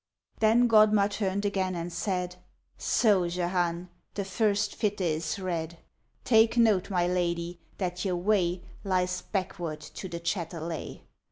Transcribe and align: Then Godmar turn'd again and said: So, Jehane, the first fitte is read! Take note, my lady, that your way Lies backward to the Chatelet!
Then 0.39 0.67
Godmar 0.67 1.07
turn'd 1.09 1.45
again 1.45 1.75
and 1.75 1.93
said: 1.93 2.37
So, 2.75 3.29
Jehane, 3.29 3.89
the 4.15 4.25
first 4.25 4.73
fitte 4.75 4.99
is 4.99 5.37
read! 5.37 5.77
Take 6.23 6.57
note, 6.57 6.89
my 6.89 7.05
lady, 7.07 7.59
that 7.77 8.03
your 8.03 8.15
way 8.17 8.63
Lies 8.83 9.21
backward 9.21 9.79
to 9.79 10.09
the 10.09 10.19
Chatelet! 10.19 11.01